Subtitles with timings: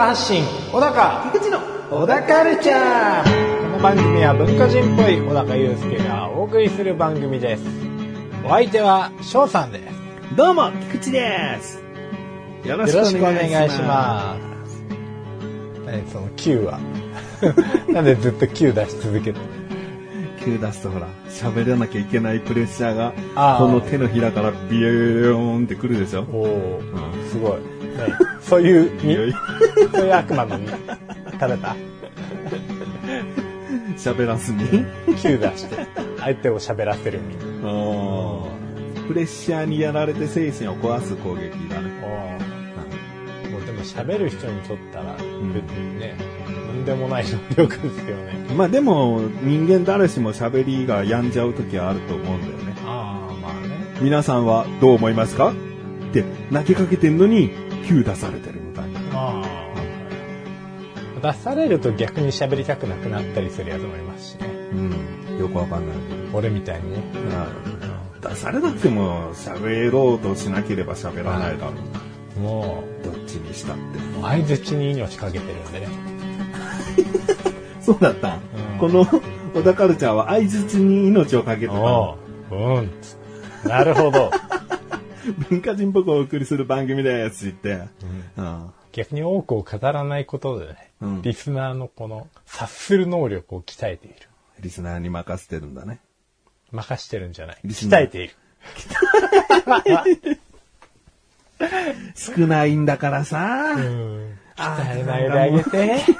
[0.00, 1.60] 高的文化発信小高菊池の
[1.90, 3.70] 小高カルチャー。
[3.72, 7.62] この番組は文化人っぽい小高祐介がお送りする番組です。
[8.42, 9.84] お相手は翔さんです。
[10.36, 11.82] どうも、菊池です。
[12.64, 13.82] よろしくお願いしす。
[13.82, 14.82] ます。
[15.84, 16.80] 何その Q は。
[17.92, 19.38] なんでずっと Q 出し続けて
[20.44, 23.12] 急出すとほら、喋らなきゃいけないプレッシャーが、
[23.58, 26.26] この手のひらからビヨーンってくるでしょ。
[26.32, 26.82] おお
[27.30, 27.58] すごい、
[28.40, 28.90] そういう
[29.92, 30.78] そういう悪魔の実食
[31.30, 31.76] べた
[33.96, 34.86] 喋らずに。
[35.20, 35.86] Q 出して
[36.18, 37.34] 相手を喋らせるみ
[39.06, 41.90] プレッシャーにやられて精神を壊す攻撃だね。
[43.50, 46.29] もうでも喋る人にとったら別にね、とん
[46.84, 48.46] でもない能力ですよね。
[48.56, 52.74] まあでも、人間誰しも喋りが病んじゃう時はあると思うんだよね。
[52.84, 53.98] ああ、まあね。
[54.00, 55.52] 皆さんはどう思いますか？
[55.52, 57.50] って投げかけてんのに、
[57.86, 59.00] 急出されてるみたいな。
[59.12, 59.42] あ
[61.22, 61.32] あ。
[61.32, 64.48] 出されると逆に喋りたくなくなったりするやつもいますしね。
[64.72, 65.38] うん。
[65.38, 66.38] よくわかんないけど。
[66.38, 67.02] 俺みたいにね。
[68.22, 71.72] 出されなくても喋ろうとしなければ喋らないだろ
[72.36, 72.40] う。
[72.40, 73.82] もどっちにしたって。
[74.18, 75.88] う、相づちに命かけてるんでね。
[77.80, 78.38] そうだった。
[78.78, 79.04] この
[79.54, 81.74] 小田カルチャーは相槌に命をかけてた。
[81.74, 82.18] お
[82.50, 82.90] う、うん。
[83.64, 84.30] なるほど。
[85.50, 87.88] 文化人っぽくお送りする番組ですって言って。
[88.36, 94.16] うん逆に多くを語らないことでね、うんリスナーのこの察する能力を鍛えている。
[94.58, 96.00] リスナーに任せてるんだね。
[96.72, 97.58] 任してるんじゃない。
[97.64, 98.34] 鍛えている。
[102.14, 103.74] 少ないんだからさ。
[103.76, 104.38] うん。
[104.60, 105.96] 鍛えないであげて。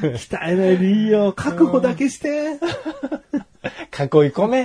[0.00, 1.32] 鍛えないでいいよ。
[1.32, 2.28] 確保だけして。
[2.38, 2.56] 囲い
[4.30, 4.64] 込め。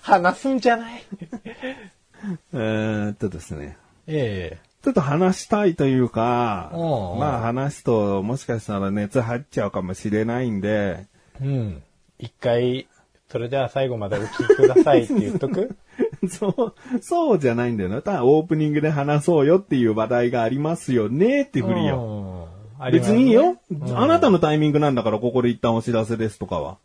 [0.00, 1.02] 話すんじゃない。
[2.54, 3.76] えーっとですね。
[4.06, 11.06] えちょっと話したいというか、おうおうまあ話すともしかしたら熱入っちゃうかもしれないんで、
[11.40, 11.82] えうん。
[12.18, 12.86] 一回、
[13.30, 15.74] それでは最後までお聞きくださいって言っとく？
[16.32, 18.02] そう、そうじゃないんだよな。
[18.02, 21.96] ただオープニングで話そうよっていう話題がありますよねってふりよ。
[21.96, 22.48] よ。
[22.78, 26.78] あります別にいいよ、うんあなたのタイミングなんだからここで一旦お知らせですとかは。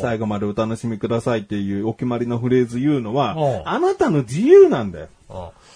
[0.00, 5.08] 最後までお楽しみくださいっていうお決まりのフレーズ言うのはあなたの自由なんだよ。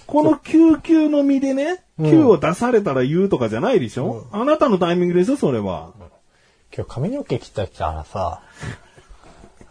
[0.06, 1.64] この救急の身でね、
[1.98, 5.92] うん救を出されたら言うとかじゃないでしょ、あなたのタイミングでしょそれは。
[6.76, 8.42] 今日髪の毛切ったからさ、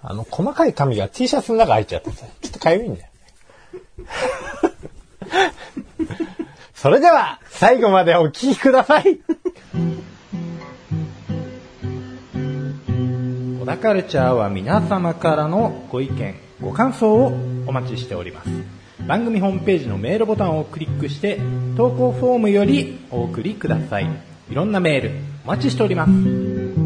[0.02, 3.08] あの、細かい髪が T シャツの中入っちゃってさ、ちょっとかゆいんだよ。
[6.74, 9.20] それでは、最後までお聞きください。
[13.60, 17.28] 小田カルチャーは皆様からのご意見、ご感想を
[17.66, 18.50] お待ちしております。
[19.08, 21.40] 番組ホームページのメールボタンをクリックして、
[21.78, 24.08] 投稿フォームよりお送りください。
[24.50, 25.12] いろんなメール、
[25.46, 26.83] お待ちしております。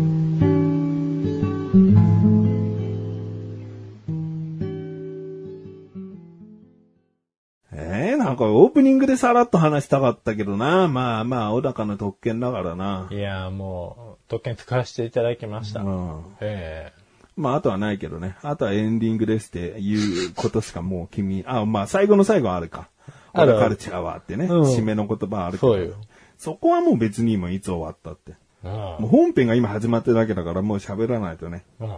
[9.18, 10.88] でさらっと話したかったけどな。
[10.88, 13.08] まあまあ、小高の特権だからな。
[13.10, 15.82] いやーもう、特権使わせていただきました。
[15.82, 16.24] うん。
[16.40, 16.94] え
[17.36, 18.38] まあ、あとはないけどね。
[18.44, 22.90] あとはエンディングですっていうことしかもう君、あ、まあ、最後の最後はあるか。
[23.34, 24.46] あるカルチャーはってね。
[24.46, 25.74] うん締めの言葉あえるけど。
[25.74, 25.96] そうよ。
[26.38, 28.34] そこはもう別にもういつ終わったって。
[28.64, 31.66] うんもう本編が今始まってるだけだからもう喋らないとね。
[31.80, 31.98] うん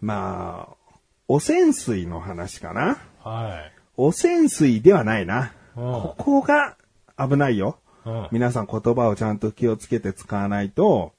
[0.00, 0.98] まあ、
[1.28, 2.98] 汚染水の話かな。
[3.22, 3.72] はい。
[3.96, 5.52] 汚染水ではないな。
[5.78, 6.76] うんここが
[7.18, 7.78] 危ないよ。
[8.04, 11.12] うん皆さん言葉をちゃんと気をつけて使わないと、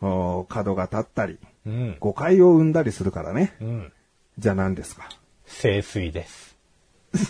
[0.00, 1.96] お角が立ったり、うん。
[2.00, 3.54] 誤解を生んだりするからね。
[3.60, 3.92] うん。
[4.38, 5.08] じゃあ何ですか？
[5.46, 6.56] 清水です。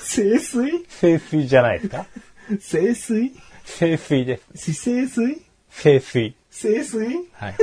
[0.00, 0.84] 清水？
[1.00, 2.06] 清水じゃないですか？
[2.60, 3.30] 清水？
[3.64, 4.72] 清水です。
[4.74, 5.40] 死清水？
[5.70, 6.34] 清水。
[6.50, 6.98] 清水？
[7.32, 7.54] はい。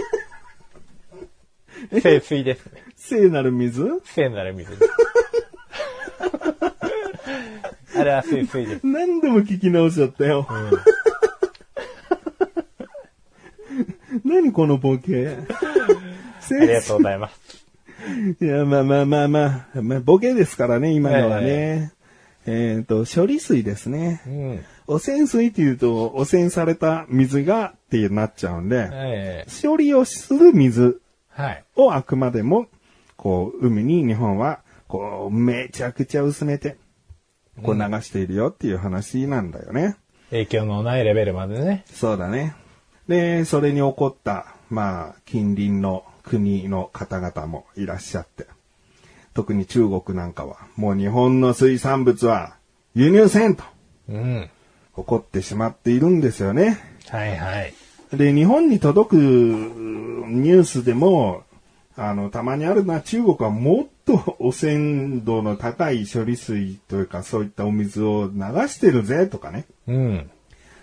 [2.01, 2.83] 清水ですね。
[2.95, 4.01] 聖なる水？
[4.05, 4.91] 聖なる水です。
[7.95, 8.87] あれは清水です。
[8.87, 10.47] 何度も聞き直しちゃったよ。
[14.23, 17.65] 何このボケありがとうございます。
[18.41, 21.91] いや、まあまあまあまあ、まあ、ボケですからね、今のはね。
[22.45, 24.21] えっ、と、処理水ですね。
[24.27, 24.65] うん。
[24.87, 31.63] 汚染水っていうと、汚染された水がってなっちゃうんで、ええ処理をする水はい。
[31.75, 32.67] をあくまでも、
[33.17, 36.77] こう、海に日本は、こう、めちゃくちゃ薄めて、
[37.63, 39.95] こう流しているよっていう話なんだよね。
[40.29, 41.85] 影響のないレベルまでね。
[41.87, 42.55] そうだね。
[43.07, 48.47] で、それに起こった、まあ、近隣の国の方々もいらっしゃって。
[49.33, 52.55] 特に中国なんかは、もう日本の水産物は
[52.95, 53.63] 輸入せんと
[54.09, 54.49] うん。
[54.95, 56.79] 怒ってしまっているんですよね。
[57.09, 57.73] はいはい。
[58.13, 61.43] で、日本に届くニュースでも、
[61.97, 69.65] あの、たまにあるのは中国はもっと汚染度の高い処理水というかそういったお水を流してるぜとかね。
[69.87, 70.29] うん。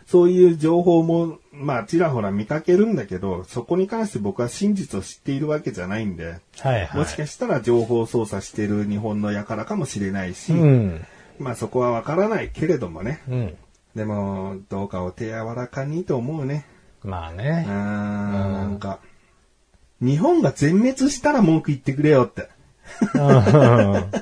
[0.07, 6.99] そういう情報も、まあ、ちらほら見かけるんだけど、そこに関して僕は真実を知っているわけじゃないんで、はいはい。
[6.99, 11.07] もしかしたら情報操作している日本の輩かもしれないし、うん。
[11.39, 13.23] まあそこはわからないけれどもね。
[13.29, 13.57] うん。
[13.95, 16.67] でも、どうかお手柔らかにと思うね。
[17.05, 17.65] まあね。
[17.67, 19.01] なんか、
[20.03, 22.49] 日本が全滅したら文句言ってくれよって。
[23.15, 23.21] うん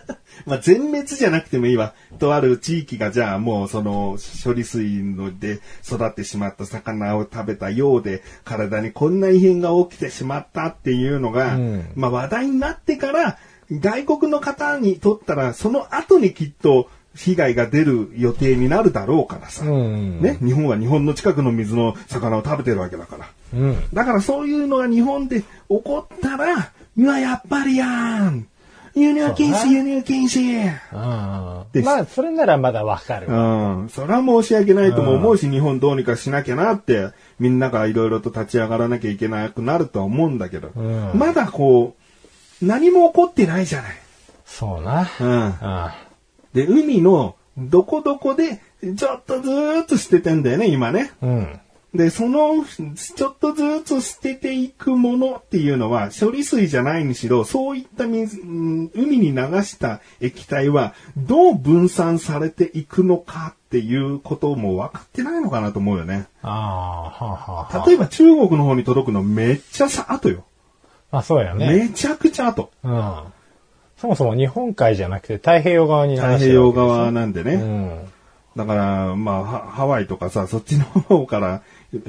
[0.47, 1.95] まあ、全滅じゃなくてもいいわ。
[2.19, 13.39] とある地域がじゃあもうその処理水ので育ってしまった魚を食べたようで体にこんな異変が起きてしまったっていうのが、うんまあ話題になってから
[13.71, 19.65] 外国の方にとったらその後にきっと被害が出る予定になるだろうからさ。
[19.65, 20.21] うん。
[20.21, 23.29] ね、日本は日本の近くの水の魚を食べてるわけだから。
[23.55, 23.85] うん。
[23.93, 28.47] だからそういうのが日本で起こったら、うわ、やっぱりやん
[28.95, 33.29] 輸入禁止、輸入禁止まあ、それならまだわかる。
[33.29, 33.33] う
[33.85, 33.89] ん。
[33.89, 41.95] それは申し訳ないとも思うし、日本どうにかしなきゃなって、みんながいろいろと立ち上がらなきゃいけなくなるとは思うんだけど、うんまだこ
[42.63, 43.93] う、何も起こってないじゃない。
[44.45, 45.09] そうな。
[45.21, 46.10] うん。
[46.53, 48.61] あで、海のどこどこで、
[48.97, 51.13] ちょっとずーっと捨ててんだよね、今ね。
[51.23, 51.61] うん。
[51.95, 52.65] で、その、
[52.95, 66.29] ちょっとずつ捨てていくものっていうのは、処理水じゃないにしろ、そういった水、うん海に流した液体は、どう分散されていくのかっていうことも分かってないのかなと思うよね。
[66.43, 66.49] あ。
[66.49, 67.87] ああ、はあ、はあ。
[67.87, 70.45] 例えば中国の方に届くのめっちゃさ、後よ。
[71.11, 71.67] まあ、そうやね。
[71.67, 72.71] めちゃくちゃ後。
[72.85, 73.23] うん。
[74.01, 77.55] そもそも日本海じゃなくて太平洋側に流してる太平洋側なんでね。
[77.55, 78.09] うん。
[78.57, 81.63] だから、まあ、ハハワイとかさ、そっちの方から、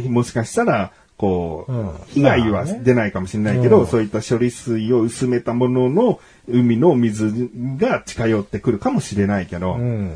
[0.07, 10.15] もしかしたら、こう、うん被害は出ないかもしれないけど、うんそういった処理水を薄めたものの海の水が近寄ってくるかもしれないけど、ううん、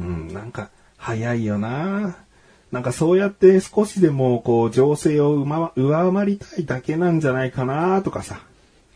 [0.00, 0.34] ん。
[0.34, 2.16] なんか、早いよな
[2.72, 8.40] なんかそうやって少しでも、こう、情勢を上上回りたいだけなんじゃないかなとかさ。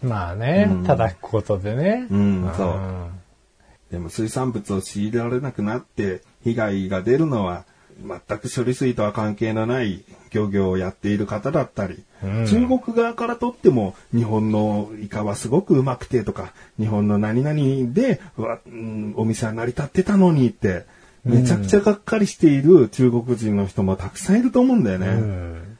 [0.02, 2.06] まあね、うん叩くことでね。
[2.10, 7.64] うんそうでも水産物を仕入れられなくなって被害が出るのは
[8.00, 20.87] 全く処理水とは関係のない漁業をやっている方だったり、うん中国側からとっても日本のイカはすごくうまくてとか、日本の何々で、うわうんお店は成り立ってたのにって、
[21.25, 25.06] めちゃくちゃがっかりしている中国人の人もたくさんいると思うんだよね。
[25.08, 25.78] うん。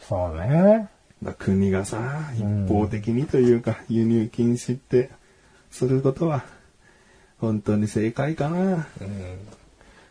[0.00, 0.88] そうね。
[1.26, 5.10] だ国がさ、一方的にというか、輸入禁止って
[5.70, 6.44] することは、
[7.38, 8.86] 本当に正解かな。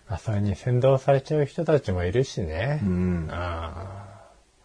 [0.07, 2.81] まあ、それに先導されちゃう人たちもいるしね。
[2.83, 4.03] うんあ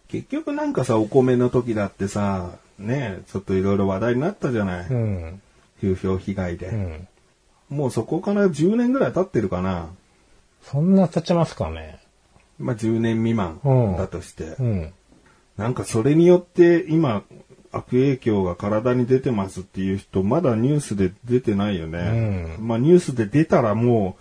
[0.08, 4.80] 結局なんかさ、お米の時だってさ、ねちょっといろいろ話題になったじゃない。
[4.80, 5.42] あうん。
[5.80, 7.08] 風評被害で、うん。
[7.68, 9.88] もうそこから10年ぐらい経ってるかな。
[10.62, 12.00] そんな経ちますかね。
[12.58, 14.56] まあ10年未満うんだとして。
[14.58, 14.92] うん。
[15.60, 17.22] なんかそれによって今、
[17.70, 22.56] 悪影響が体に出てますっていう人、まだニュースで出てないよね。
[22.58, 24.16] うんまあニュースで出たらも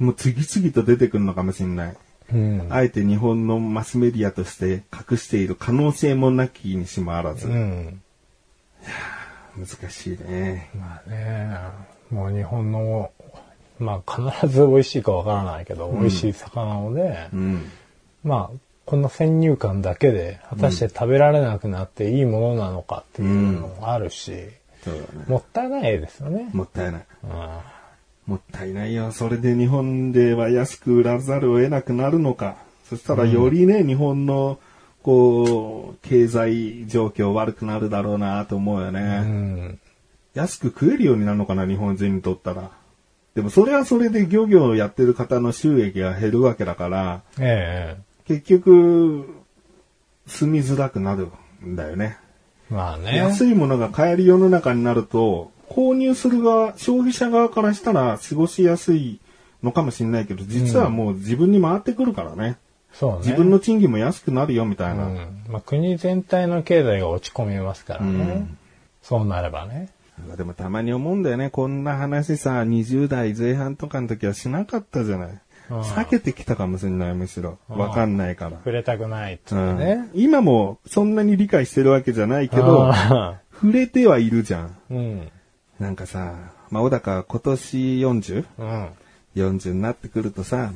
[0.00, 1.96] う、もう次々と出てくるのかもしれない。
[2.32, 2.66] うん。
[2.70, 7.46] あえて日本のマスメディアとして隠している可能性もなきにしもあらず。
[7.46, 8.02] うん。
[9.56, 10.70] 難しいね。
[10.74, 11.56] まあね、
[12.10, 13.12] もう日本の、
[13.78, 17.70] まあ必ず美味しいかわからないけど、美味しい魚をね、うん。
[18.24, 24.32] まあ、この先入観だけで、果たして食べられなくなっていいものなのかっていうのもあるし、
[24.82, 25.24] そうだね。
[25.28, 26.48] もったいないですよね。
[26.52, 27.06] もったいない。
[27.24, 27.30] うん
[28.26, 29.10] もったいないよ。
[29.10, 32.58] それで日本では安く売らざるを得なくなるのか。
[32.88, 34.60] そしたらよりね、日本の、
[35.02, 39.00] こう、経済状況悪くなるだろうなと思うよね。
[39.00, 39.80] うん。
[40.34, 42.70] 安く食えるようになるのかな、日本人にとったら。
[43.34, 47.96] でもそれはそれで漁業をやってる方の収益が減るわけだから、え
[48.30, 49.44] 結局、
[50.26, 51.28] 住みづらくなる
[51.64, 52.16] んだよね。
[52.70, 53.16] えまあね。
[53.16, 59.20] 安いものが買える世の中になると、購入する側、消費者側からしたら過ごしやすい
[59.62, 62.56] のかもしれないけど、実はもう自分に回ってくるからね。
[62.92, 63.18] そうね。
[63.18, 65.06] 自分の賃金も安くなるよみたいな。
[65.06, 65.44] うん。
[65.48, 68.06] まあ国全体の経済が落ち込みますからね。
[68.06, 68.56] うん
[69.02, 69.88] そうなればね。
[70.36, 71.50] でもたまに思うんだよね。
[71.50, 75.40] こんな話さ、20代前半とかの時はしなかったじゃない。
[75.70, 77.58] うん避けてきたかもしれない、むしろ。
[77.68, 78.52] わかんないから。
[78.52, 80.10] 触れたくないっつうん。
[80.14, 84.76] 今もそんなに理解してるわけじゃないけど、あ触れてはいるじゃん。
[84.90, 85.32] ーうん。
[85.78, 86.34] なんかさ、
[86.70, 88.44] まあ、小高今年 40?40
[89.38, 89.74] うん。
[89.74, 90.72] になってくるとさ、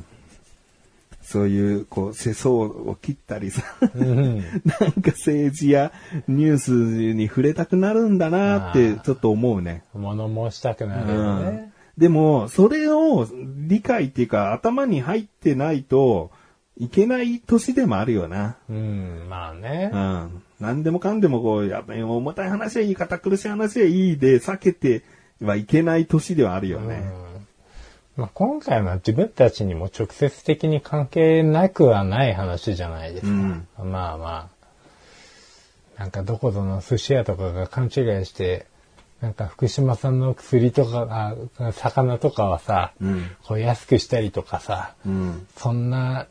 [1.25, 3.63] そういう、こう、世相を切ったりさ、
[3.95, 4.37] うん。
[4.63, 5.91] なんか政治や
[6.27, 6.71] ニュース
[7.13, 9.83] に触れたくなるんだなってちょっと思うね。
[9.95, 11.71] 物申したくなるよね。
[11.97, 13.27] でも、それを
[13.67, 16.31] 理解っていうか頭に入ってないと
[16.77, 18.57] いけない年でもあるよな。
[18.69, 19.97] うん、まあねう。
[19.97, 20.43] ん。
[20.59, 25.03] 何でもかんでもこう、やっぱり重たい話はいい、堅苦しい話はいいで避けて
[25.41, 27.03] はいけない年ではあるよね。
[28.17, 33.31] まあ、今回は自分たちにも直接的に関係なくはない話じゃないですか。
[33.31, 34.49] うんまあま
[35.97, 35.99] あ。
[35.99, 37.91] なんかどこぞの寿司屋とかが勘違い
[38.25, 38.67] して、
[39.21, 45.47] なんか福島産の薬とか、あ魚とかはさ、うんこう安くしたりとかさ、うん。
[45.57, 46.27] そんな、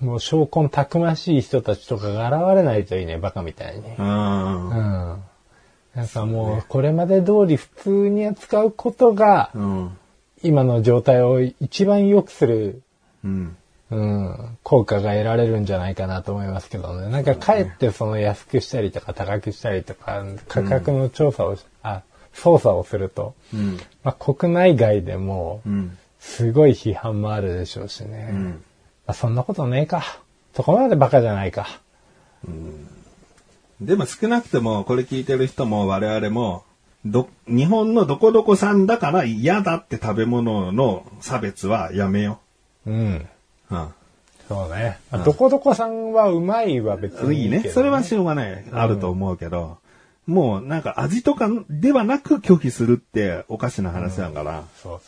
[0.00, 3.82] もう証拠たくましい人たちとかが現れないといいね、バカみたいに。
[3.98, 4.70] うん。
[4.70, 5.22] うん。
[5.94, 9.96] なんかもう、これまで通り普通に扱うことが、うん。
[10.42, 12.82] 今の状態を一番良くする、
[13.24, 13.56] うん。
[13.90, 17.08] うん、効果が得られるんじゃないかなと思いますけどね。
[17.08, 21.77] なんかかえってその安くしたりとか高くしたりとか、価格の調査を、あ、
[22.38, 23.78] 操作をすると、うん。
[24.04, 25.98] まあ、国内外でもう、ん。
[26.20, 28.28] すごい批判もあるでしょうしね。
[28.32, 28.44] うん。
[29.06, 30.20] まあ、そんなことねえか。
[30.54, 31.80] そこまでバカじゃないか。
[33.80, 36.64] でも少なくとも、これ聞いてる人も我々も、
[37.04, 42.40] ど、日本のどこどこ産だから嫌だって食べ物の差別はやめよ
[42.86, 43.28] うん。
[43.70, 43.74] う。
[43.74, 43.88] うん。
[44.48, 44.98] そうね。
[45.10, 47.60] まあどこどこさんはうまいは別にいいね。
[47.68, 48.64] それはしょうがない。
[48.72, 49.78] あると思うけど、
[50.28, 55.00] もうなんか味とかではなく拒否するっておかしな話だから、そう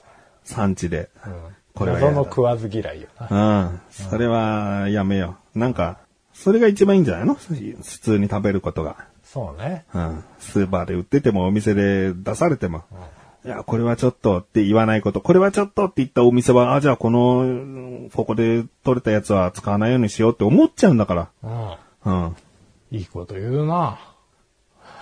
[0.45, 1.11] 産地で。
[1.23, 1.35] そう。
[1.35, 1.41] うん。
[1.75, 3.69] これは謎の食わず嫌いよな。
[3.69, 3.81] うん。
[3.91, 5.59] それはやめよう。
[5.59, 5.99] なんか、
[6.33, 7.35] それが一番いいんじゃないの？
[7.35, 8.97] 普通に食べることが。
[9.23, 9.85] そうね。
[9.95, 10.25] うん。
[10.39, 12.83] スーパーで売っててもお店で出されても。
[13.45, 15.21] いや、これはちょっとって言わないこと。
[15.21, 21.51] これはちょっとって言ったお店は、あ、じゃあこの、うんここで取れたやつは使わないようにしようって思っちゃうんだかうん。
[21.53, 21.79] ら。
[22.05, 22.37] うん。
[22.91, 23.99] いいこと言うな。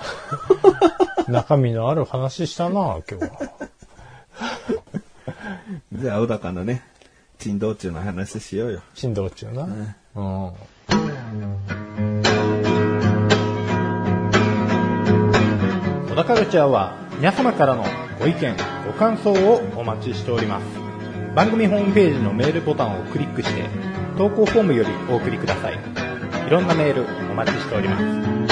[1.28, 3.30] 中身のある話したな、今日は。
[5.92, 6.82] じゃあ、小高のね、
[7.38, 8.80] 珍道中の話しようよ。
[8.94, 9.68] 振動中な。
[10.16, 10.52] うん。
[16.08, 17.84] 小田カルチャーは皆様からの
[18.18, 20.64] ご意見、ご感想をお待ちしております。
[21.34, 23.64] 番組ホームページのメールボタンをクリックして、
[24.16, 25.78] 投稿フォームよりお送りください。
[26.46, 28.47] いろんなメールお待ちしております。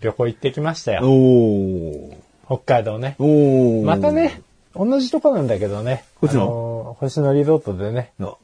[0.00, 1.02] 旅行行ってきましたよ。
[1.04, 2.16] おー。
[2.46, 3.16] 北海道ね。
[3.18, 3.84] おー。
[3.84, 4.42] またね、
[4.74, 6.04] 同じとこなんだけどね。
[6.20, 6.42] こっちの？
[6.42, 8.36] あの星野リゾートでね、あ。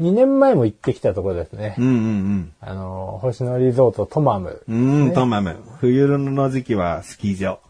[0.00, 1.76] 2年前も行ってきたとこですね。
[1.78, 4.62] うんうんあの、星野リゾートトマム。
[4.68, 4.76] うん。
[4.76, 5.56] うん、トマム。
[5.78, 7.60] 冬の時期はスキー場。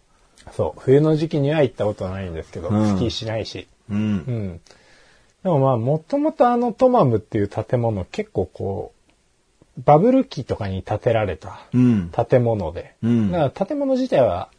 [0.52, 3.68] そう、冬の時期には行ったことないんですけど、うんスキーしないし。
[3.90, 4.00] うんう。
[4.30, 4.60] ん。
[5.42, 9.01] でもまあ、もともとあのトマムっていう建物結構こう、
[9.84, 12.10] バブル期とかに建てられたうん。
[12.10, 12.94] 建物で。
[13.02, 14.50] うんだから建物自体は、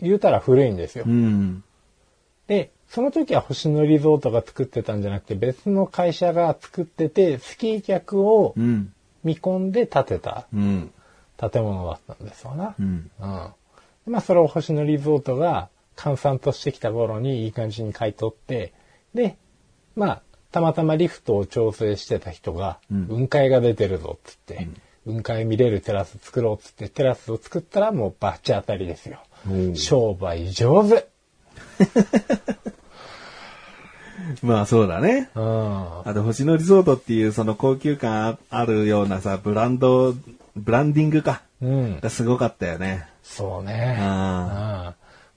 [0.00, 1.04] 言うたら古いんですよ。
[1.06, 1.62] うん。
[2.46, 8.92] で、その時は星野リゾートが作ってたんじゃなくて別の会社が作ってて、スキー客をうん。
[9.22, 10.92] 見込んで建てたうん。
[11.36, 12.74] 建物だったんですよな。
[12.78, 13.10] うん。
[13.20, 13.52] うん。
[14.06, 18.72] でまあそれを星野リゾートが閑散としてきた頃にいい感じに買い取って、
[19.14, 19.36] で、
[19.94, 24.68] まあ、たまたまリフトを調整してた人が、うん雲海が出てるぞっつって、
[25.04, 29.18] 雲海見れるテラス作ろうっつって、テラスを作ったらもうバッチ当たりですよ。
[29.74, 31.08] 商売上手。
[34.42, 35.30] まあそうだね。
[35.34, 35.42] うん。
[35.42, 40.14] あと、星野リゾートっていうその高級感あるようなさ、ブランド、
[40.56, 41.42] ブランディングか。
[41.60, 42.00] うん。
[42.00, 43.06] がすごかったよね。
[43.22, 43.96] そうね。
[43.98, 44.96] あう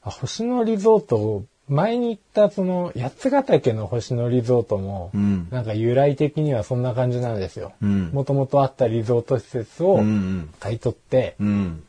[0.10, 7.74] ん星野リゾート、前に行ったその八ヶ岳の星野リゾートも、うんなんか由来的にはそんな感じなんですよ。
[7.82, 11.48] うんもともとあったリゾート施設をうん買い取って、うん。
[11.48, 11.84] うん。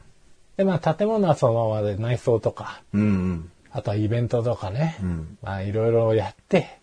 [0.56, 6.78] で、まあ建物はそのままで内装とか、うんあとはイベントとかね、うんまあいろいろやって。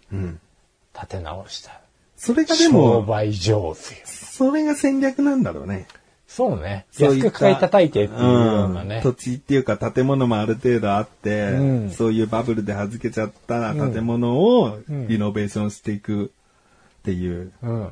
[0.93, 1.79] 建て直した。
[2.17, 4.01] それがで商も、売上手よ。
[4.05, 5.87] それが戦略なんだろうね。
[6.33, 6.85] そうね。
[6.91, 8.99] そういった安く買い叩いてっていうようなね。
[8.99, 17.51] ん土地っていうか建物もある程度あって、うんそういうバブルで預けちゃった建物をんリノベーションしていくっていう。
[17.61, 17.91] うん。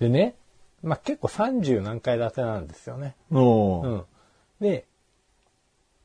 [0.00, 0.34] でね、
[0.82, 3.14] まあ結構30何階建てなんですよね。
[3.30, 4.02] おーうん。
[4.60, 4.84] で、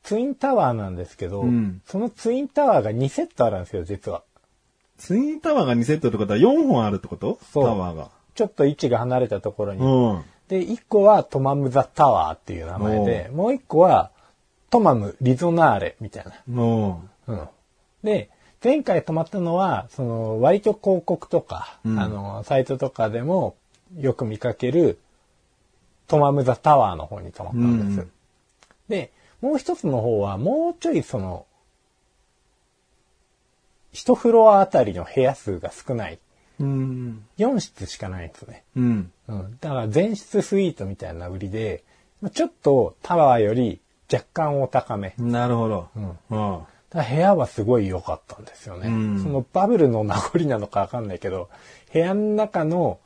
[0.04, 4.22] ツインタワーなんですけど、うんそのツインタワーが2セットあるんですよ、実は。
[4.98, 7.40] ツインタワーが2セットってことは4本あるってこと？
[7.42, 8.10] タそうワーが。
[8.36, 9.80] ちょっと位置が離れたところに。
[9.80, 10.24] うん。
[10.48, 14.10] で、1個はトマム・ザ・タワーっていう名前で、もう1個は
[14.70, 16.32] トマム・リゾナーレみたいな。
[16.46, 17.48] もうん。
[18.02, 18.30] で、
[18.62, 23.56] 前回泊まったのは、その、割と広告とか、うんあの、サイトとかでも
[23.98, 24.98] よく見かける、
[26.06, 28.00] トマム・ザ・タワーの方に泊まったんです。
[28.00, 28.10] うん
[28.88, 29.10] で、
[29.40, 31.46] もう一つの方は、もうちょいその、
[33.92, 36.18] 一フロアあたりの部屋数が少ない。
[36.60, 36.64] う。
[36.64, 37.24] うん。
[37.38, 38.64] 4室しかないんですね。
[38.76, 39.12] うん。
[39.28, 39.58] うん。
[39.60, 41.84] だから全室スイートみたいな売りで、
[42.20, 43.80] まあちょっとタワーより
[44.12, 45.14] 若干お高め。
[45.18, 45.88] なるほど。
[45.96, 46.08] うん。
[46.30, 46.60] うん。
[46.90, 48.88] だ部屋はすごい良かったんですよね。
[48.88, 51.48] うんそのバブルの名残なのかわかんないけど、
[51.92, 53.00] 部屋の中の、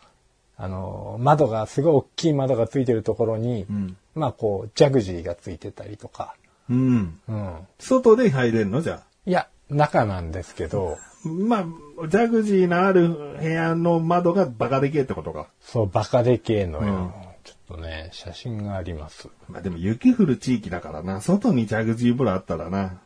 [0.56, 3.96] あの、窓が、すごい大きい窓がついてるところに、うん。
[4.14, 6.34] まあこう、ジャグジーがついてたりとか、
[6.68, 7.20] うん。
[7.28, 7.54] うん。
[7.78, 8.82] 外で入れるの？
[8.82, 11.09] じゃいや、中なんですけど、あ。
[11.24, 13.08] まあ、ジャグジーのある
[13.38, 15.48] 部屋の窓がバカでけえってことか。
[15.60, 16.94] そう、バカでけえのよ。
[16.94, 17.12] うん
[17.42, 19.28] ちょっとね、写真があります。
[19.48, 21.22] まあでも雪降る地域だからな。
[21.22, 23.00] 外にジャグジー風呂あったらな。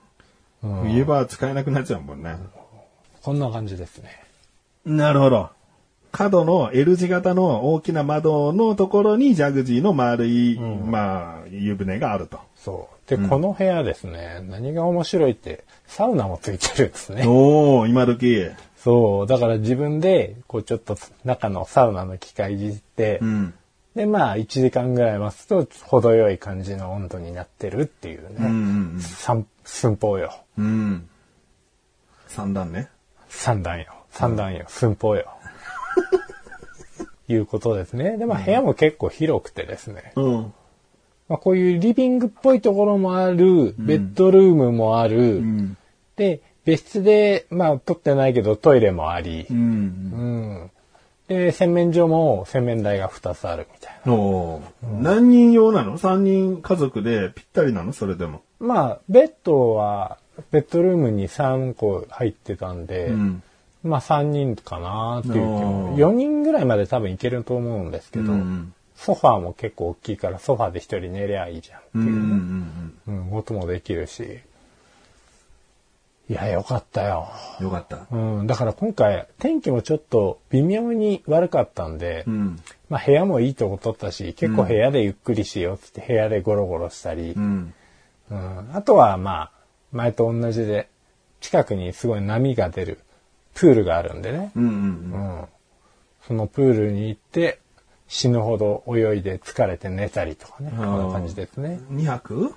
[0.63, 2.37] うん冬場は使えなくなっちゃうもんね。
[3.23, 4.25] こんな感じですね。
[4.85, 5.51] なるほど。
[6.11, 12.39] 角の L 字型の大きな窓のところにジャグジーの丸い、まあ、湯船があると。
[12.57, 12.94] そう。
[13.07, 17.25] で、この部屋ですね、何が面白いって、サウナもついてるんですね。
[17.27, 18.51] おお今時。
[18.77, 19.27] そう。
[19.27, 23.55] だから自分で、こうちょっと中のサウナの機械いじって、うん。
[23.95, 29.01] で、まあ、1時間ぐらい待つと、程よい感じの温度になってるっていうね。
[29.65, 30.35] 寸法よ。
[30.59, 30.65] うん。
[30.65, 31.09] うん。
[32.27, 32.89] 三段ね。
[33.29, 33.87] 三段よ。
[34.11, 34.65] 三段よ。
[34.69, 35.27] 寸法よ。
[37.29, 38.19] いうことですね。
[38.19, 40.13] で、まあ、部屋も結構広くてですね。
[40.17, 40.55] うん。
[41.35, 45.77] まあ、こういうリビングっぽいところもある、ベッドルームもある、うん。
[46.15, 49.57] で、別室で、まあ、撮ってないけどトイレもありう、ん。
[49.57, 50.71] うん。
[51.27, 57.93] で、洗面所も洗面台が2つあるみたいおー何人用なの ?3 人家族でぴったりなの？
[57.93, 58.43] それでも。
[58.61, 58.67] な。
[58.69, 60.19] まあ、ベッドは、
[60.53, 63.43] ベッドルームに3個入ってたんで、うん。
[63.83, 65.95] まあ3人かなっていう気も。
[65.95, 68.73] おー4人ぐらいまで多分いけると思うんですけど、うん
[69.05, 72.05] ソファーも結構大きいからソファーで一人寝りゃいいじゃんってうん。
[72.05, 73.21] ういうね。
[73.21, 73.25] ん。
[73.25, 74.41] うん、こともできるし。
[76.31, 77.29] いや、よかったよ。
[77.61, 78.07] よかった。
[78.11, 82.59] うん、だから今回天気もちょっと微妙に悪かったんで、うん。
[82.89, 87.75] まあ部屋もいいとこ取ったし、結構部屋でゆっくりしようって部屋でゴロゴロしたり、うん。
[88.31, 89.51] うんあとはまあ、
[89.93, 90.89] 前と同じで、
[91.43, 93.01] 近くにすごい波が出る
[93.53, 94.65] プールがあるんでね、うん。
[94.65, 94.71] うん。
[94.71, 95.45] うん
[96.27, 97.59] そのプールに行って
[98.09, 101.81] 死ぬほど泳いで疲れて寝たりとかね、こんな感じですね。
[101.91, 102.55] 2泊？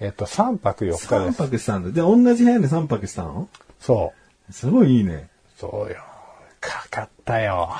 [0.00, 1.42] えっと、3泊4日 ?3 です。
[1.42, 1.90] 泊したんだ。
[1.90, 3.48] で、同じ部屋で3泊したの？
[3.80, 4.12] そ
[4.48, 4.52] う。
[4.52, 5.28] すごいいいね。
[5.56, 5.96] そうよ。
[6.60, 7.70] かかったよ。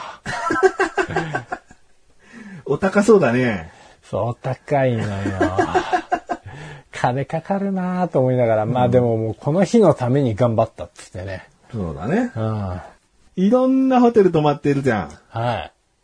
[2.65, 3.73] お高そうだね。
[4.03, 5.09] そう高いのよ。
[6.93, 11.49] 金かかるなぁと思いながら、まあでももうこの日のために頑張ったっつってね。
[11.73, 12.33] そうだね。
[12.35, 12.69] うん。
[12.69, 12.85] は
[13.37, 15.11] いろんなホテル泊まってるじゃん。
[15.11, 15.13] い。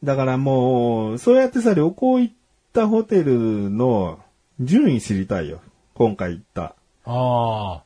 [0.03, 2.35] だからもう、そうやってさ、旅行行っ
[2.73, 4.19] たホテルの
[4.61, 5.61] 順位知りたいよ。
[5.95, 7.83] 今回行ったあ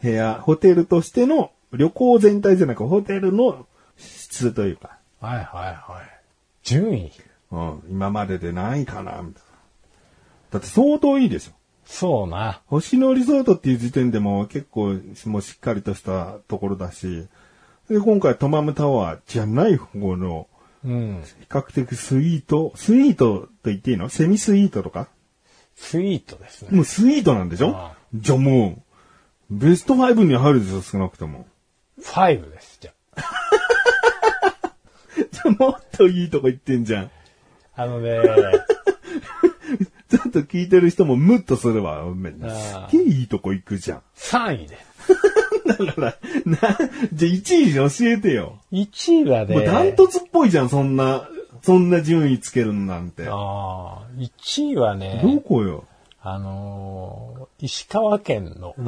[0.00, 5.26] 部屋、ホテルとしての旅行全体じゃなくホテルの質というか、あ。
[5.26, 6.06] はいはいはい。
[6.62, 7.12] 順位？
[7.50, 9.58] うん、今までで何位かな、みたいな。
[10.52, 11.52] だって相当いいでしょ。
[11.84, 12.62] そうな。
[12.66, 17.26] 星野リゾートっていう時点でも結構もうしっかりとしたところだし、
[17.90, 20.46] で、今回トマムタワーじゃない方の
[20.84, 21.22] うん。
[21.40, 24.08] 比較的スイート、スイートと言っていいの？
[24.08, 25.08] セミスイートとか？
[25.76, 26.70] スイートですね。
[26.72, 27.76] もうスイートなんでしょ？
[27.76, 28.82] ああじゃあも
[29.50, 31.46] う、ベスト5に入るでしょ少なくとも。
[32.02, 32.92] 5です、じゃ
[35.30, 37.04] じゃあもっといいとこ行ってんじゃん。
[37.04, 37.10] あ。
[37.74, 38.20] あのね、
[40.10, 42.04] ち ちょっと聞いてる人もムッとするわ。
[42.04, 44.02] すっげえいいとこ行くじゃん。
[44.16, 44.91] 3位です。
[45.78, 46.58] だから、な、
[47.12, 48.58] じゃあ1位教えてよ。
[48.72, 51.28] 1位はね、もうダントツっぽいじゃん、そんな、
[51.62, 53.26] そんな順位つけるなんて。
[53.28, 55.84] ああ、1位はね、どこよ？
[56.20, 58.84] あのー石川県のうん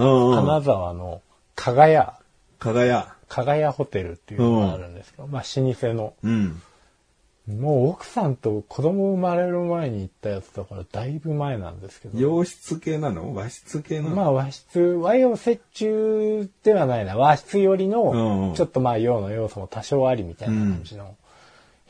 [0.47, 1.21] 金沢の
[1.55, 2.15] 加賀屋、
[2.59, 3.15] かがや。
[3.29, 6.63] 加賀屋ホテルっていうのがあるんですけど、まあ老舗の、うん。
[7.47, 13.35] もう奥さんと子供生まれる前に行ったやつだからだいぶ前なんですけど、洋室系なの？
[13.35, 21.17] 和室系なの、まあ和室、和洋折衷ではないな、和室寄りうんうのん、ちょっとまあ洋の要素も多少ありみたいな感じの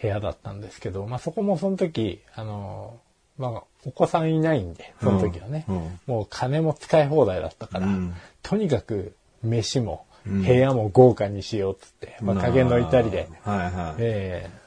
[0.03, 2.99] 部屋だったんですけど、まあそこもその時、あの、
[3.39, 5.67] まあ、お子さんいないんで、その時はね。
[5.69, 6.01] うんうん。
[6.07, 8.15] もう金も使い放題だったから、うん。
[8.43, 9.15] とにかく
[9.45, 13.29] 飯も部屋も豪華にしようっつって、まあ加減の至りで。
[13.45, 13.95] はいはい。
[14.01, 14.64] ええ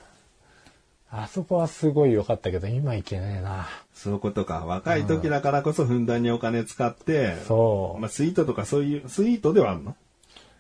[1.10, 3.68] あそこはすごい良かったけど、今行けねえな。
[3.94, 4.66] そういうことか。
[4.66, 8.02] 若い時だからこそふんだんにお金使って、そう。
[8.02, 9.96] まあ、スイートとかそういう、スイートではあるの？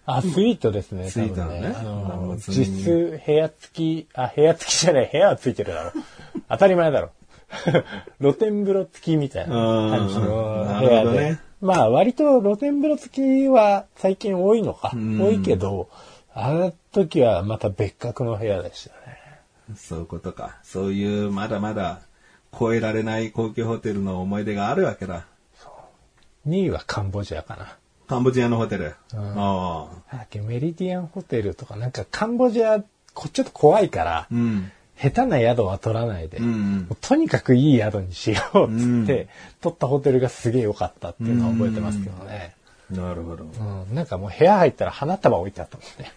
[0.06, 5.92] あ、スイートですね、スイートね多分あの、実質部屋付き、あ、部屋付きじゃない、部屋は付いてるだろ。
[6.50, 7.10] 当たり前だろ。
[8.22, 11.12] 露天風呂付きみたいな感じのうん部屋で。
[11.12, 14.96] ねまあ割と露天風呂付きは最近多いのか。
[14.96, 15.90] ん多いけど、
[16.34, 19.27] あの時はまた別格の部屋でしたね。
[19.76, 20.58] そういうことか。
[20.64, 22.02] そういう、まだまだ
[22.58, 25.26] 超えられない高級ホテルの思い出があるわけだ。
[26.48, 27.78] 2位はカンボジアかな。
[28.08, 28.96] カンボジアのホテル。
[29.14, 30.06] ああ。
[30.12, 32.82] なんだっけ、メリディアンホテルとか、なんかカンボジア、
[33.14, 34.72] こちょっと怖いから、うん。
[35.00, 39.28] 下手な宿は取らないで、うんとにかくいい宿にしようっつって、
[39.62, 42.56] 取ったホテルがすげえ良かったっていうのは覚えてますけどね。
[42.92, 43.44] なるほど。
[43.44, 43.48] う
[43.92, 46.12] ん、なんかもう部屋入ったら花束置いてあったもんね。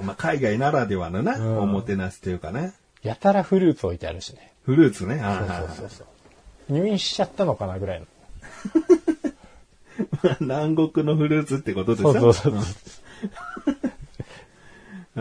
[0.00, 0.06] うん。
[0.06, 2.72] まあ、海外ならではのな、んおもてなしというかね。
[3.02, 4.52] やたらフルーツ置いてあるしね。
[4.64, 5.16] フルーツね。
[5.16, 6.06] そうあそうそうそう。
[6.72, 8.06] 入院しちゃったのかなぐらいの。
[10.30, 12.12] あ南国のフルーツってことでしょ？
[12.12, 12.62] そうそうそう。
[15.16, 15.20] う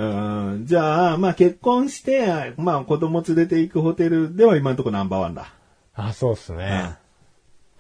[0.58, 5.54] んじゃあ、まあ結婚して、まあ子供連れて行くホテルでは今のところナンバーワンだ。
[5.96, 6.96] あ、そうっすね。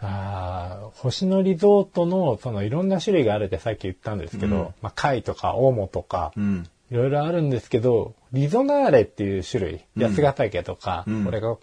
[0.01, 6.67] ああ、星野リゾートの、そのいろんな種類があるってさっき言ったんですけど、まあ、貝とかオモとか、うん。
[6.91, 11.57] いろいろあるんですけど、リゾナーレっていう種類、八ヶ岳とか、うんこれが、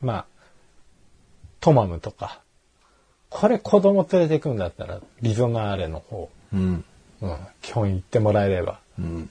[0.00, 0.26] まあ、
[1.60, 2.42] トマムとか、
[3.30, 6.84] これ子供連れてくんだったら、リゾナーレの方、うん。
[7.20, 8.80] うん、基本行ってもらえれば。
[8.98, 9.30] うん。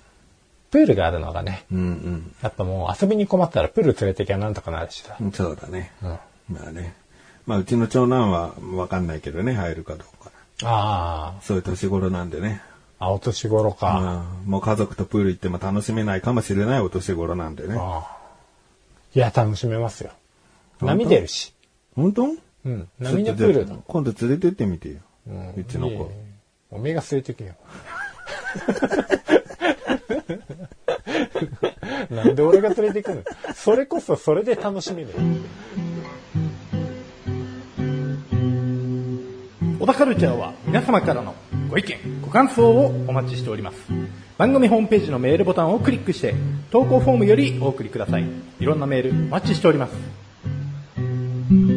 [0.72, 2.36] プールがあるのがね、うん。
[2.42, 5.16] やっぱもう遊びに困ったらプール連れてきゃなんとかなるしさ。
[5.20, 5.32] うん。
[5.32, 5.94] そうだね。
[6.02, 6.96] うん、あまあね。
[7.48, 10.30] まあうちの長男はわかんないけどね、入るかどうか。
[10.64, 12.62] あ、そういう年頃なんでね。
[13.00, 14.26] あ、お年頃か。
[14.46, 14.52] うん。
[14.52, 17.76] もう家族とプール行っても楽しめないかもしれないお年頃なんでね。
[17.80, 18.18] ああ
[19.16, 20.12] いや、楽しめますよ。
[20.82, 21.54] 波出るし。
[21.96, 22.26] 本当？
[22.66, 23.76] うん、波のプールだ。
[23.88, 24.98] 今度連れてってみてよ。
[25.28, 26.12] うんうちの子。
[26.70, 27.56] おめえが連れてけよ。
[32.12, 33.22] なんで俺が連れてくの？
[33.56, 35.10] それこそそれで楽しめる
[39.88, 41.34] 田カルチャーは皆様からの
[41.70, 43.78] ご意見、ご感想をお待ちしております。
[44.38, 46.36] 番組ホームページのメールボタンをクリックして、
[46.72, 48.26] 投稿フォームよりお送りください。
[48.60, 51.77] いろんなメールお待ちしております。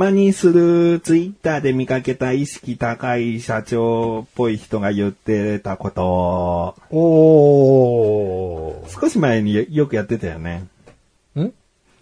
[0.00, 8.88] まにするツイッターで見かけた意識高い社長っぽい人が言ってたこと、おー。
[8.98, 10.64] 少し前によくやってたよね。
[11.36, 11.52] ん？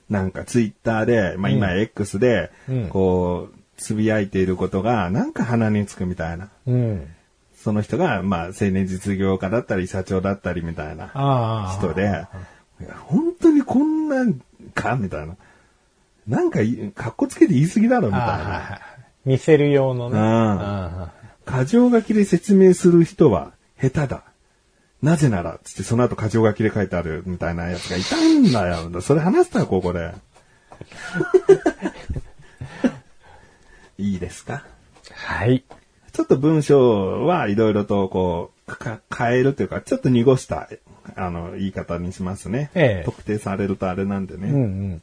[0.08, 6.50] なんかツイッターで、まあ今 X でうん、こう、つぶやいていることが、なんか鼻につくみたいな。
[6.68, 7.04] うん。
[7.56, 11.76] その人が、まあ青年実業家だったり社長だったりみたいな。
[11.76, 12.26] 人で、
[13.06, 14.40] 本当にこんなん
[14.72, 14.94] か？
[14.94, 15.34] みたいな。
[16.28, 18.80] なんかい、かっこつけて言い過ぎだろみたいな。
[19.24, 20.18] い見せる用のね。
[20.18, 21.12] うんあ
[21.46, 24.22] 箇条書きで説明する人は下手だ。
[25.02, 29.00] なぜなら、つってその後箇条書きで書いてあるみたいなやつがいたんだよ。
[29.00, 30.12] それ話したらここで。
[33.98, 34.64] いいですか？
[35.12, 35.64] はい。
[36.12, 40.68] ちょっと文章はいろいろとこう、か変えるというか、ちょっと濁した、
[41.16, 42.70] あの、言い方にしますね。
[42.74, 44.48] ええ特定されるとあれなんでね。
[44.48, 44.58] うんう
[44.96, 45.02] ん。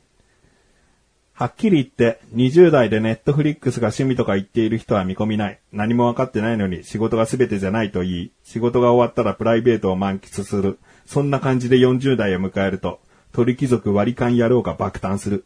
[1.37, 5.59] はっきり言って、20代でネットフリックスが趣味とか言っている人は見込みない。
[5.73, 10.79] 何も分かってないのに仕事が全てじゃないと言い、仕事が終わったらプライベートを満喫する。
[11.05, 13.01] そんな感じで40代を迎えると、
[13.33, 15.43] 鳥貴族割り勘野郎が爆誕する。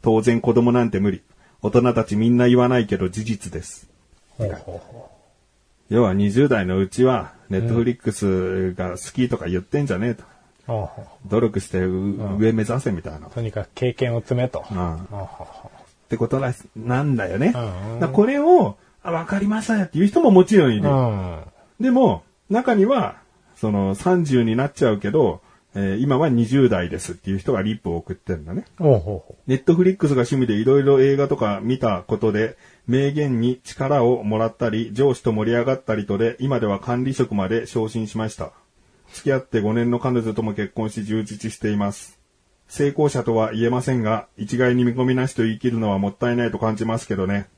[0.00, 1.22] 当然子供なんて無理。
[1.60, 3.90] 大人たちみんな言わないけど事実です。
[4.38, 5.10] ほうほうほ
[5.90, 10.22] 要は20代のうちは、ネットフリックスが好きとか言ってんじゃねえと。
[10.66, 13.26] 努力してう上目指せみたいな。
[13.26, 14.64] うとにかく経験を積めと。
[14.70, 14.98] うんっ
[16.12, 16.40] てこと
[16.76, 17.54] なんだよね。
[18.12, 20.90] これを、あ、わかりましたっていう人ももちろんいうる。
[20.90, 21.40] うん。
[21.80, 23.16] でも、中には、
[23.56, 25.40] その30になっちゃうけど、
[25.74, 28.66] えー今は20代ですっていう人がリップを送ってるんだね。
[29.46, 38.52] ネットフリックスが趣味でいろいろ映画とか見たことで、名言に力をもらったり、上司と盛り上がったりとで、今では管理職まで昇進しました。
[39.12, 42.18] 付き合って5年の彼女とも結婚し充実しています。
[42.68, 47.48] 成功者とは言えませんが、一概に見込みなしと言い切るのはもったいないと感じますけどね。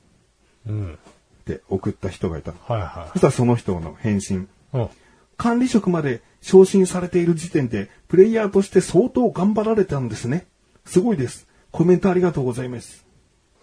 [0.67, 0.73] う。
[0.73, 0.95] うん。
[0.95, 0.97] っ
[1.45, 2.59] て送った人がいたの。
[2.67, 4.49] はいはそしたらその人の返信。
[4.75, 4.77] い。
[4.79, 4.89] うん。
[5.37, 10.47] 管理職まで昇進されている時点で、プレイヤーとして相当頑張られたんですね。
[10.85, 11.47] すごいです。
[11.71, 13.05] コメントありがとうございます。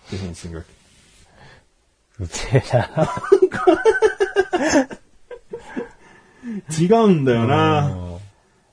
[0.07, 0.63] って返信が
[2.19, 3.09] うぜえな。
[6.79, 8.11] 違うんだよな。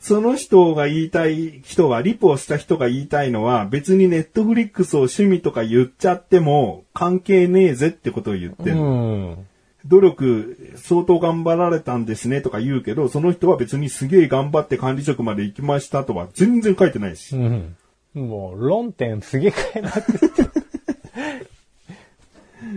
[0.01, 8.77] その人が言いたい人は、リポをした人が言いたいのは、別にネットフリックスを趣味とか言っちゃっても関係ねえぜってことを言ってる。
[8.77, 9.47] うん。
[9.87, 17.37] 努力相当頑張られたんですねとか言うけど、その人は別にすげえ頑張って管理職まで行きましたとは全然書いてないし。
[17.37, 17.77] うん。
[18.15, 20.68] もう、論点すげえ変えまくって。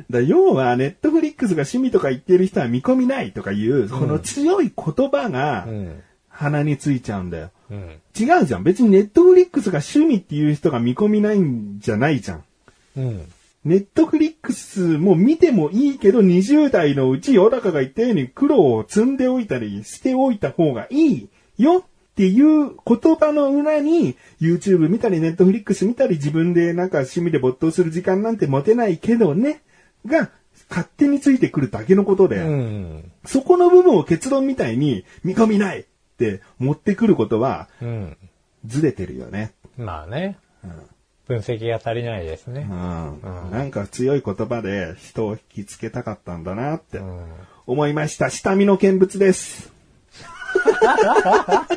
[0.09, 6.01] だ要は、ネットフリックスが趣味とか言ってる人は見込みないとかいう、この強い言葉がうん。
[6.41, 7.51] 鼻についちゃうんだよ。
[7.69, 7.99] うん。
[8.19, 8.63] 違うじゃん。
[8.63, 12.43] 別にネットフリックスが趣味っていう人が見込みないんじゃないじゃん。
[12.97, 13.31] うん。
[13.63, 21.83] ネットフリックスも見てもいいけど、20代のうち、小高が言ったように苦労を積んでおいたりしておいた方がいいよっ
[22.15, 29.61] ていう言葉の裏に、YouTube 見たり、ネットフリックス見たり、自分でなんか趣味で没頭する時間なんて持てないけどね、
[30.05, 30.29] が、
[30.69, 33.11] 勝手についてくるだけのことで、うん。
[33.25, 35.85] そこの部分を結論みたいに、見込みないっ
[36.17, 38.17] て持ってくることは、うん。
[38.65, 39.53] ずれてるよね。
[39.77, 40.37] まあね。
[41.27, 42.73] 分析が足りないですねう。
[42.73, 43.21] ん。
[43.51, 47.25] なんか強い言葉で人を引きつけたかったんだなってうん。
[47.67, 48.29] 思いました。
[48.29, 49.71] 下見の見物です。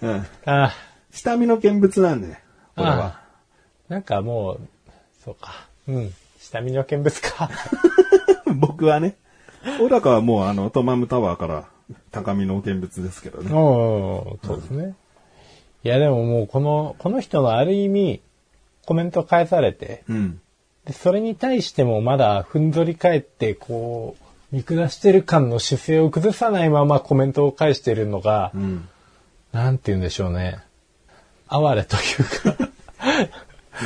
[0.00, 0.26] うん。
[0.46, 0.72] あ
[1.10, 2.38] 下見の見物なんで、
[2.76, 3.04] これは。
[3.06, 3.22] あ。
[3.88, 4.60] なんかもう、
[5.22, 5.67] そうか。
[5.88, 6.14] うん。
[6.38, 7.50] 下見の見物か。
[8.54, 9.16] 僕はね。
[9.78, 11.64] 小高はもうあの、トマムタワーから
[12.10, 13.46] 高みの見物ですけどね。
[13.46, 14.38] うん。
[14.46, 14.94] そうですね。
[15.84, 18.20] いやでももうこの、この人のある意味、
[18.86, 20.40] コメント返されて、うん。
[20.84, 24.16] でそれに対してもまだふんぞり返って、こ
[24.52, 28.88] う、見下してる感の姿勢を崩さないままコメントを返してるのが、うん。
[29.52, 30.58] なんて言うんでしょうね。
[31.48, 32.68] 哀れというか。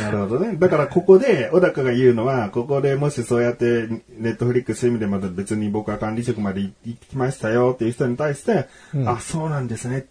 [0.00, 0.56] なるほどね。
[0.56, 8.68] だからここで、小高が言うのは、ここでもしそうやって、ネットフリックス意味でまだ別に僕は管理職まで行ってきましたよっていう人に対して、
[9.06, 10.06] あ、そうなんですね。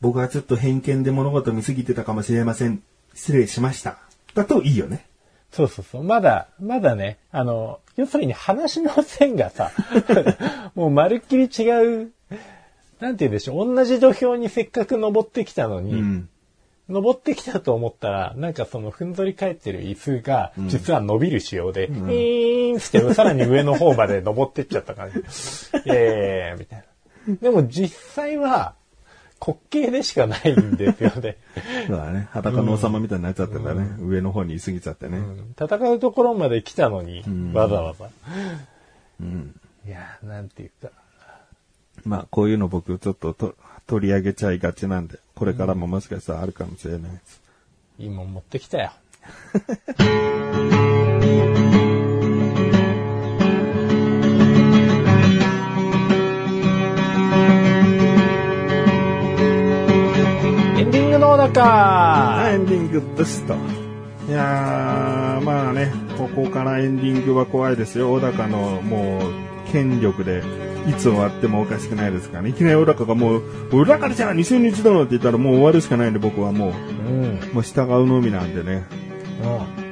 [0.00, 2.82] 僕はちょっと偏見で物事見すぎてたかもしれません。
[3.14, 3.98] 失礼しました。
[4.34, 5.06] だといいよね。
[5.50, 6.04] そうそうそう。
[6.04, 9.72] まだ、まだね、あの、要するに話の線がさ、
[10.74, 12.12] もうまるっきり違う、
[13.00, 13.74] なんて言うんでしょう。
[13.74, 16.28] 同じ土俵にせっかく登ってきたのに、うん。
[16.88, 25.18] 登ってきたと思ったら、なんかそのふんぞり返ってる椅子が、実は伸びる仕様で、イーンってさらに上の方まで登ってっちゃった感じ。
[25.86, 26.84] えーみたい
[27.26, 27.34] な。
[27.42, 28.74] でも実際は、
[29.44, 31.36] 滑稽でしかないんですよね。
[31.86, 32.28] そうだね。
[32.30, 33.96] 裸の王様みたいになっちゃってんだね。
[34.00, 35.18] 上の方に居すぎちゃってね。
[35.60, 37.22] 戦うところまで来たのに、
[37.52, 38.08] わざわざ。
[39.20, 39.60] うん。
[39.86, 40.90] いや、なんていうか。
[42.04, 43.54] まあ、こういうの僕ちょっとと
[43.86, 47.40] 取り上げちゃいがちなんで、これからももしかしたらあるかもしれないです。
[47.98, 48.92] いいもん持ってきたよ。
[60.78, 63.54] エンディングのは中エンディングですと。
[64.28, 68.12] いやー、まあね、ここからエンディングは怖いですよ。
[68.12, 70.42] 小高のもう、権力で、
[70.88, 72.50] いつ終わってもおかしくないですからね。
[72.50, 78.84] いきなり小高がもう、小高ちゃん2週に一度のって言ったらもう終わるしかないんで僕はもうもう従うのみなんでね。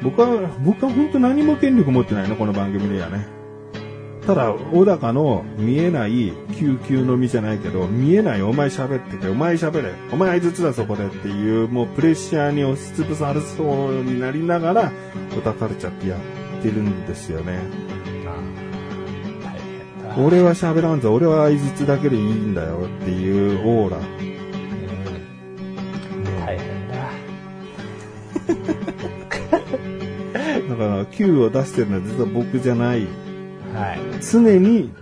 [0.02, 0.28] 僕は、
[0.64, 3.26] 僕は本当何も権力持ってないの、この番組ではね。
[4.26, 14.92] ただ、小高の見えない救急のみじゃないけど、見えないお前喋ってて、お前喋れ、お前相づちだそこでっていう、もうプレッシャーに押しつぶされそうになりながら、
[15.34, 16.16] 小高カルチャーってや
[16.58, 17.58] ってるんですよね。
[20.16, 23.98] 俺は喋らんぞ、俺は相づちだけでいいんだよっていうオーラ。
[26.46, 26.94] 大変だ。
[30.68, 33.06] だから、Q を出してるのは実は僕じゃない。
[33.74, 33.98] はい。
[34.24, 34.92] 常に、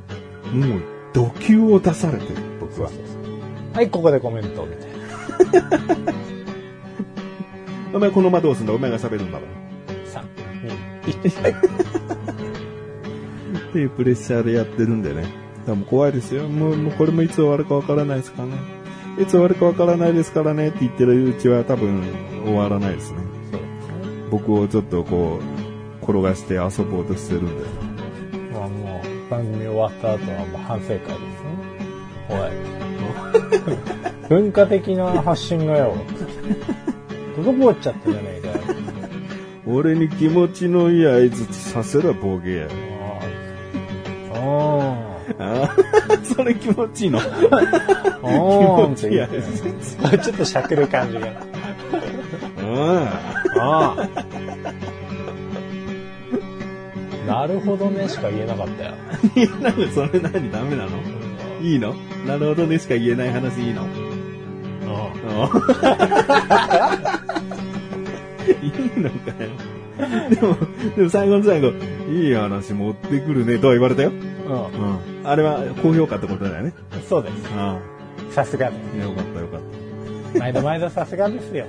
[0.52, 2.90] もう、度級を出されてる、僕は。
[3.74, 5.78] はい、ここでコメントみたいな。
[7.94, 8.72] お前この間どうすんだ？
[8.72, 9.44] お前が喋るんだろ。
[10.06, 10.22] 3、
[11.04, 12.00] 2、1。
[13.72, 15.24] っていうプレッシャーでやってるんでね。
[15.64, 16.46] でも怖いですよ。
[16.46, 18.54] もう、もうこれもいつ終わるかわからないですからね。
[19.18, 22.02] いつ終わるかわからないですからねって言ってるうちは多分
[22.44, 23.18] 終わらないですね。
[24.30, 27.64] 僕をちょっとこう、転がして遊ぼうとしてるんで。
[28.52, 31.52] まあもう、番組終わった後はもう反省会ですね。
[32.28, 34.28] おい。
[34.28, 35.94] 文化的な発信がよ。
[37.36, 38.54] 滞っちゃったじゃねえかよ。
[39.66, 42.91] 俺に気持ちのいい合図させろ、ボケや。
[46.24, 47.18] それ気持ちいいの。
[48.22, 49.36] おーんって言っ気
[50.02, 50.18] 持て。
[50.18, 51.28] ちょっとしゃくる感じが。
[52.58, 53.08] うん。
[53.60, 54.08] ああ。
[57.26, 58.94] なるほどねしか言えなかったよ。
[59.36, 60.50] いや、なんかそれ何？
[60.50, 60.90] ダメなの？
[61.62, 61.94] いいの？
[62.26, 63.86] なるほどねしか言えない話いいの？
[68.62, 69.50] いいのかよ。
[70.30, 70.56] でも、
[70.96, 71.72] でも最後の最後、
[72.10, 74.10] いい話持ってくるねとは言われたよ。
[74.10, 74.16] うん。
[74.16, 75.11] うん。
[75.22, 75.28] うん。
[75.28, 76.72] あれは高評価ってことだよね。
[77.08, 77.34] そうです。
[77.56, 77.78] あ
[78.30, 79.04] さすがであ。
[79.04, 79.60] よかったよかっ
[80.32, 80.38] す。
[80.38, 81.66] 毎度毎度さすがですよ。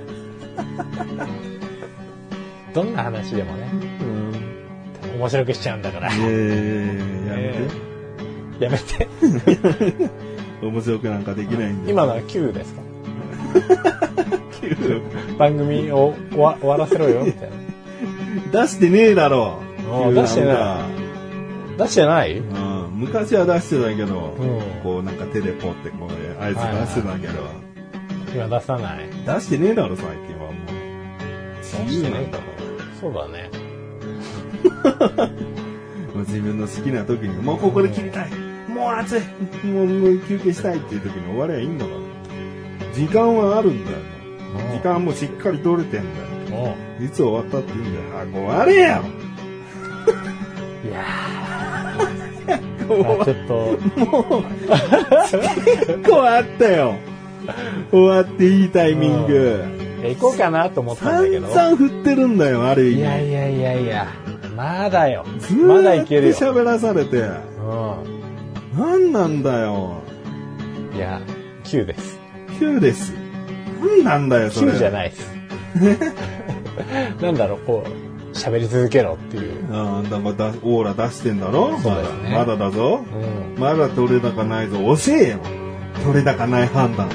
[2.74, 3.68] どんな話でもね、
[4.00, 4.04] た。
[4.04, 4.08] う
[5.16, 5.20] ん。
[5.20, 6.12] 面白くしちゃうんだから。
[6.14, 6.46] いやいやいや
[8.60, 8.70] やめて。
[8.70, 9.08] やめて。
[10.62, 11.92] 面白くなんかできないんで。
[11.92, 12.80] 今のは9ですか？
[15.38, 17.50] 番組を終わ終わらせろよ、みたい
[18.52, 18.62] な。
[18.62, 19.58] 出してねえだろ。
[19.92, 20.56] ああ出してない
[21.74, 21.78] い。
[21.78, 22.38] 出してない？
[22.38, 22.46] うん、
[23.06, 27.32] 昔は出してたけど、うんこうなんか手でポってこう合図出してたけど、
[28.34, 29.08] 今出さない。
[29.26, 31.84] 出してねえだろ最近はもう。
[31.86, 32.44] 自由なんだか
[33.00, 33.50] そうだね。
[34.84, 35.26] ら。
[36.14, 38.30] もう自分の好きな時に、もうここで切りたい。
[38.68, 39.20] もう暑い。
[39.66, 41.98] もうもう休憩したいっていう時に終わりゃいいんだから。
[42.94, 43.98] 時間はあるんだよ。
[44.72, 46.26] 時間もしっかり取れてんだよ。
[46.52, 48.04] おういつ終わったっていいんだよ。
[48.12, 48.80] 早く終われよ
[50.84, 51.53] いやー、
[52.84, 53.78] あちょっと、
[55.64, 56.94] 結構あったよ。
[57.90, 59.64] 終わっていいタイミング。
[60.02, 61.46] 行こうかなと思ったんだ散けど。
[61.48, 63.00] 々振ってるんだよ、ある意味。
[63.00, 64.06] いやいやいやいや、
[64.56, 65.24] まだよ。
[65.38, 66.34] ずまだいけるよ。
[66.34, 67.18] 喋らされて。
[67.18, 67.32] う
[68.76, 70.02] 何なんだよ。
[70.92, 70.96] ん。
[70.96, 71.20] いや、
[71.64, 72.18] 9です。
[72.60, 73.12] 9です。
[73.80, 74.72] 何なんだよ、それ。
[74.72, 75.34] 9じゃないです。
[77.20, 79.72] なんだろう、こう、喋り続けろっていう。
[79.72, 81.78] ああ、だからだオーラ出してんだろ？
[81.78, 83.04] そうですねまだまだだぞ。
[83.56, 83.60] うん。
[83.60, 84.78] まだ取れ高ないぞ。
[84.78, 85.38] 教えよ。
[86.04, 87.08] 取れ高ない判断。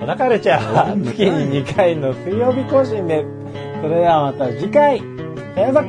[0.00, 3.28] 小田カルチャーは月に2回の水曜日更新です。
[3.82, 5.00] それではまた次回、
[5.54, 5.86] さよなら